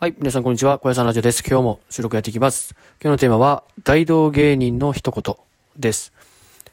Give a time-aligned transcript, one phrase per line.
[0.00, 0.14] はい。
[0.16, 0.78] 皆さん、こんにちは。
[0.78, 1.42] 小屋さんラジオです。
[1.44, 2.76] 今日も収録やっていきます。
[3.02, 5.34] 今日のテーマは、大道芸人の一言
[5.76, 6.12] です。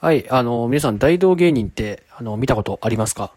[0.00, 0.26] はい。
[0.30, 3.34] あの、皆さん、大道芸人って、あの、見たことありますか？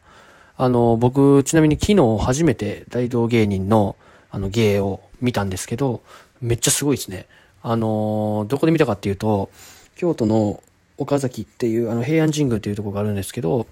[0.56, 3.98] あの、僕、ちなみに昨日初めて大道芸人の、
[4.32, 6.02] あの、芸を見たんですけど、
[6.40, 7.28] めっちゃすごいですね。
[7.62, 9.50] あの、どこで見たかっていうと、
[9.98, 10.64] 京都の
[10.98, 13.68] 岡崎っていう、あの、平安神宮っていうところがあるんですけど、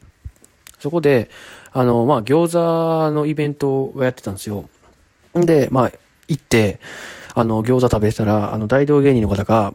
[0.77, 1.29] そこで、
[1.71, 4.67] あの、まあ、餃子のイベントをやってたんですよ。
[5.33, 5.91] で、まあ、
[6.27, 6.79] 行って、
[7.33, 9.73] あの、餃子食べてたら、あの、大道芸人の方が、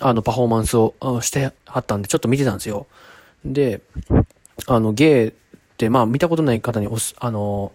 [0.00, 2.86] あの、パフォーマンスをしてはったんで、ちょっと見てたんですよ。
[3.44, 3.80] で、
[4.66, 5.32] あの、芸っ
[5.76, 7.72] て、まあ、見たことない方におす、あの、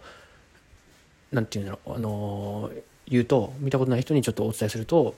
[1.32, 2.70] なんていうんだろう、あの、
[3.06, 5.14] 言うと、見たことない人にちょっとお伝えすると、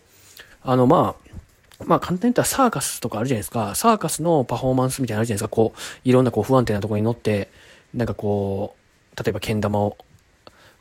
[0.62, 3.74] あの、まあ、まあ、簡単に言ったらサーカスとかあるじゃないですか。
[3.74, 5.48] サーカスのパフォーマンスみたいなのあるじゃないですか。
[5.48, 7.48] こう、いろんなこう不安定なところに乗って、
[7.94, 8.76] なんかこ
[9.16, 9.96] う、例えばけん玉を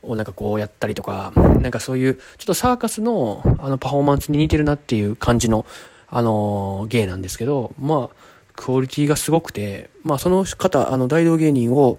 [0.02, 5.66] をなんかこうやったりとか、なんかそういう、ちょっとサーカスのあのパフォーマンスに似てるなっていう感じの、
[6.08, 8.16] あの芸なんですけど、まあ、
[8.56, 11.98] クオリティがすごくて、まあその方、あの大道芸人を、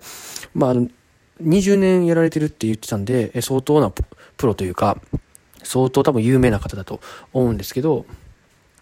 [0.53, 0.75] まあ、
[1.41, 3.91] 20年やられてるって言ってたんで、相当な
[4.37, 4.97] プロというか、
[5.63, 6.99] 相当多分有名な方だと
[7.33, 8.05] 思うんですけど、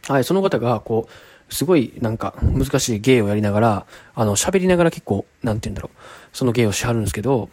[0.07, 5.97] はい、その方が、こう、すごいなんか難しい芸をやりながら、あの、喋りながら結構、なんて言うんだろう、
[6.33, 7.49] その芸をしはるんですけど、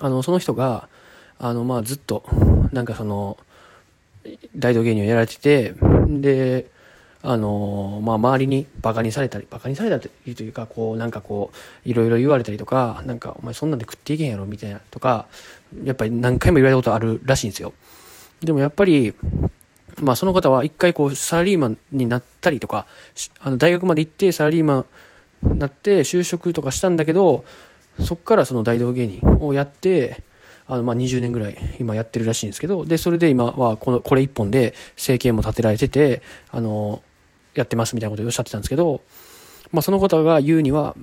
[0.00, 0.88] あの、その人が、
[1.38, 2.24] あの、まあ、ずっと、
[2.72, 3.38] なんかその、
[4.56, 5.74] 大道芸人をやられてて、
[6.08, 6.66] で、
[7.22, 11.50] あの、まあ、周りにバカにされたり、バカにされたりというか、こう、なんかこ
[11.84, 15.26] う、いろいろ言われたりとか、なんか、お前そんなんで食っていけんやろ、みたいな、とか、
[15.84, 17.72] やっぱり何回も言われたことあるらしいんですよ。
[18.42, 19.14] でもやっぱり、
[20.00, 22.86] まあ、その方は一回こう、サラリーマンになったりとか、
[23.40, 24.84] あの、大学まで行ってサラリーマ
[25.44, 27.44] ンになって就職とかしたんだけど、
[28.00, 30.22] そっからその大道芸人をやって、
[30.66, 37.02] あの、ま、20年ぐらい今やってるらしいんですけど、で、それで今はこの、これ一本で政権も立てられてて、あの、
[37.54, 39.00] やってますみたいなことをおっしゃってたんですけど、
[39.72, 40.94] まあ、その方が言うには、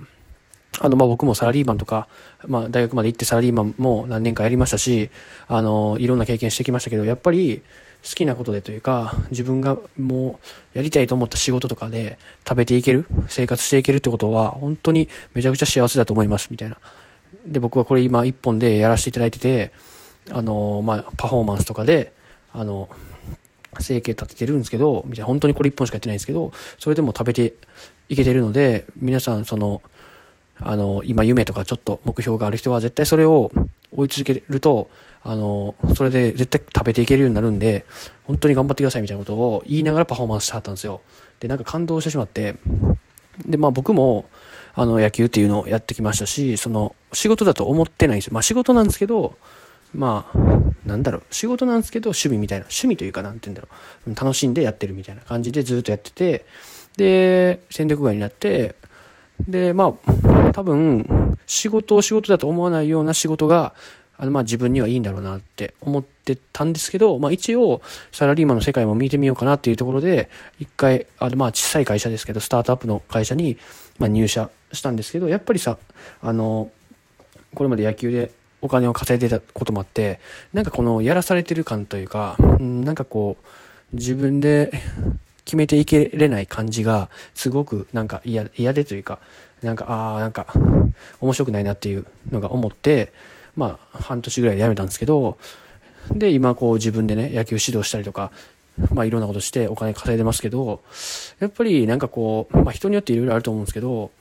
[0.80, 2.08] あの、まあ、僕もサラリーマンとか、
[2.47, 5.09] まあ、大学まで行ってサラリーマンも何年かやりましたし、
[5.47, 7.62] あの、いろんな経験してきましたけど、やっぱり
[8.03, 10.40] 好きなことでというか、自分がも
[10.74, 16.78] うやりたいと思った仕事とかで食べていける、生活していけるってことは、本当にめちゃくちゃ幸せだと思います、みたいな。
[17.47, 19.72] で、僕はこれ今一本でやらせていただいてて、
[20.31, 22.13] あの、まあ、パフォーマンスとかで、
[22.53, 22.90] あの、
[23.80, 27.53] 生計立ててるんですけど、みたいな、本当にこれ一本しかやってないんですけど、それでも食べて
[28.09, 29.81] いけてるので、皆さん、その、
[30.60, 33.52] あの、今夢とかちょっと目標がある人は絶対それを
[33.92, 34.90] 追い続けると、
[35.24, 37.86] あの、それで絶対食べていけるようになるんで、
[38.26, 41.02] 本当に頑張ってくださいみたいなことを言いながらパフォーマンスしてはったんですよ。
[41.40, 42.56] で、なんか感動してしまって、
[43.46, 44.26] で、まあ僕も、
[44.76, 48.34] あの、野球っていうのをやってきましたし、その、仕事だと思ってないんですよ。
[48.34, 49.38] まあ仕事なんですけど、
[49.94, 50.38] まあ、
[50.86, 53.70] なんだろう、仕事なんですけど、趣味みたいな、趣味というか、なんて言うんだろ
[54.08, 56.46] う、楽しんでやってるみたいな感じでずっとやってて、
[56.98, 58.76] で、戦力外になって、
[59.48, 63.74] で、まあ、多分、仕事を仕事だと思わないような仕事が、
[64.18, 67.82] あの、まあ自分にはいいんだろうなって思ってたんですけど、まあ一応、
[68.14, 73.58] サラリーマンの世界も見てみようかなっていうところで、一回、あの、まあ小さい会社ですけど、スタートアップの会社に、
[74.00, 75.78] まあ入社したんですけど、やっぱりさ、
[76.22, 76.72] あの、
[77.54, 80.22] これまで野球でお金を稼いでたこともあって、
[80.54, 83.36] なんかこのやらされてる感というか、なんかこ
[83.94, 84.72] う、自分で
[85.44, 89.20] 決めていけれない感じが、すごくなんか嫌嫌でというか、
[89.62, 90.48] なんか、ああ、なんか、
[91.22, 93.14] 面白くないなっていうのが思って、
[93.56, 95.38] まあ、半年ぐらいで辞めたんですけど、
[96.12, 98.32] で、今こう自分でね、野球指導したりとか、
[98.94, 100.82] まあいろんなことしてお金稼いでますけど、
[101.40, 104.12] やっぱりなんかこう、まあ人によっていろいろあると思うんですけど、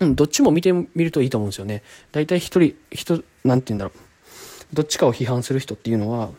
[0.00, 1.82] うん、どっちも見てみるといいと思うんですよね。
[2.12, 4.74] 大体一人、人、なんて言うんだろう。
[4.74, 6.30] どっちかを批判する人っていうのは、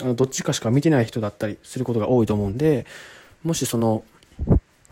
[0.00, 2.86] あのどっちかしか見てない人だったりすることが多いと思うんで、
[3.42, 4.04] もしその、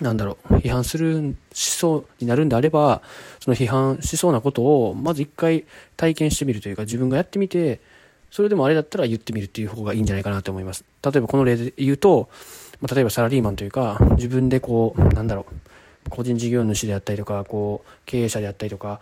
[0.00, 3.02] なんだろう、批判する、しそうになるんであれば、
[3.40, 5.64] その批判しそうなことを、まず一回
[5.96, 7.80] 体験してみるというか、自分がやってみて、
[8.30, 10.84] それでもあれだったら言ってみるっていう方がいいんじゃないかなと思います。
[11.02, 12.28] 例えばこの例で言うと、
[12.80, 15.46] まあ、例えばサラリーマンというか、自分でこう、なんだろ
[16.06, 19.00] う、個人事業主であったりとか、こう、経営者であったりとか、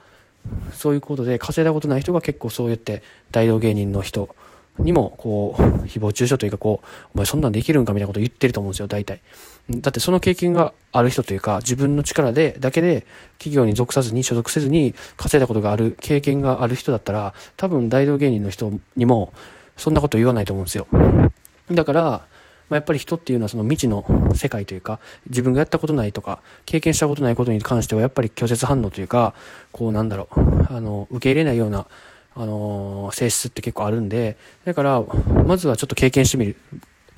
[0.73, 4.35] そういうことで稼いだことない人が結構そうやって大道芸人の人
[4.79, 9.21] にも、こう、誹謗中傷というか、こう、お前そんなんできるんかみたいなこと言ってると思うんですよ、大体。
[9.71, 13.07] だってその経験がある人というか、自分の力で、だけで、
[13.39, 19.33] 企業に属さずに、所属せずに、稼いだことがある、経験がある人だったら、多分大道芸人の人にも、
[19.77, 20.87] そんなこと言わないと思うんですよ。
[21.71, 22.27] だから、
[22.69, 24.05] まあ、やっぱり人っていうのはその未知の
[24.35, 29.35] 世界というか、自分がやったことないとか、経験したことないことに関しては、やっぱり拒絶反応というか、
[29.73, 31.87] こうなんだろう、あの、受け入れないような、
[32.39, 35.03] あのー、性質って結構あるんで、だから、
[35.45, 36.57] まずはちょっと経験してみる。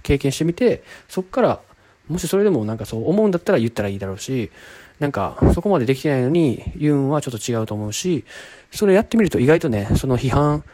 [0.02, 1.60] 経験してみて、そっから、
[2.08, 4.50] もしそれでもなんかそう思うんだったら言ったらいいだろうし、
[4.98, 8.24] なんか、そこまでできてないのに言うんはちょっと違うと思うし、
[8.72, 10.64] それやってみると意外とね、その批判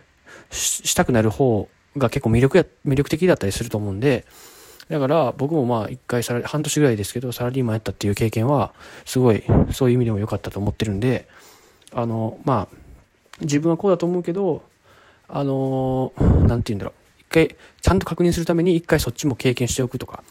[0.53, 4.27] したくなる方が結構魅力や、魅力的だったりすると思うんで、
[4.89, 8.73] だから僕もまあ一回サラ半年ぐらいですけどサラリーマンやったっていう経験は
[9.05, 9.43] すごい
[9.73, 11.29] そういう意味でも良かったと思ってるんで、
[11.93, 12.86] あの、まあ、
[13.41, 14.63] 自分はこうだと思うけど、
[15.29, 16.13] あの、
[16.47, 16.95] なんて言うんだろう。
[17.21, 20.23] 一回、ちゃんと確認するために一回そっちも経験しておくとか、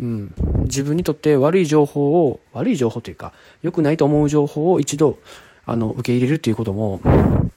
[0.00, 0.34] うん、
[0.64, 3.32] 自分にとって悪い情報を、悪い情報というか、
[3.62, 5.18] 良くないと思う情報を一度、
[5.66, 7.00] あの、受け入れるっていうことも、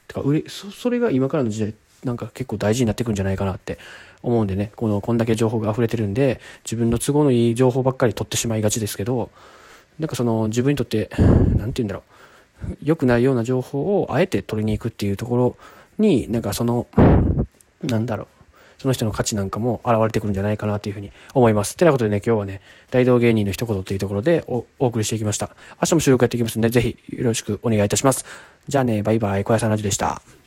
[0.06, 3.78] てか、そ、それが今からの時代、なんか結構大事になってくんじゃないかなって
[4.22, 9.30] 思うんでね、この、こんだけ情報が溢れてるんで、自分の都合のいい情報ばっかり取ってしまいがちですけど、
[9.98, 12.27] なんかその、自分にとって、なんて言うんだろう、
[12.82, 15.56] 良くないような情報をあえて取りに行くっていうところ
[15.98, 16.86] に、なんかその、
[17.82, 18.26] なんだろう、
[18.78, 21.76] その人の価値なんかも現れてくるんじゃないかなというふうに思います。
[21.76, 22.60] てなことでね、今日はね、
[22.90, 25.50] 大道芸人の一言というところでお送りしていきました。
[25.82, 28.24] 明日も収録やっていきますんで、ぜひよろしくお願いいたします。
[28.68, 30.38] じゃあね、バイバイ、小屋さんラジでした。